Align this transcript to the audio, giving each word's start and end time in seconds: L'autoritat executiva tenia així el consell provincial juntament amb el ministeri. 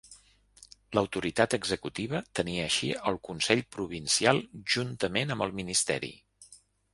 L'autoritat 0.97 1.55
executiva 1.57 2.21
tenia 2.39 2.63
així 2.69 2.89
el 3.11 3.19
consell 3.29 3.61
provincial 3.77 4.41
juntament 4.77 5.35
amb 5.37 5.47
el 5.49 5.55
ministeri. 5.63 6.13